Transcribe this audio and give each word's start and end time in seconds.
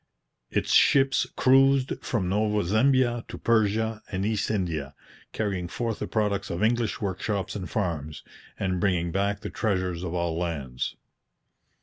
Its 0.49 0.71
ships 0.73 1.27
cruised 1.35 1.93
from 2.03 2.27
Nova 2.27 2.63
Zembia 2.67 3.23
to 3.27 3.37
Persia 3.37 4.01
and 4.11 4.25
East 4.25 4.49
India, 4.49 4.95
carrying 5.31 5.67
forth 5.67 5.99
the 5.99 6.07
products 6.07 6.49
of 6.49 6.63
English 6.63 6.99
workshops 6.99 7.55
and 7.55 7.69
farms, 7.69 8.23
and 8.57 8.79
bringing 8.79 9.11
back 9.11 9.41
the 9.41 9.51
treasures 9.51 10.01
of 10.01 10.15
all 10.15 10.35
lands. 10.35 10.95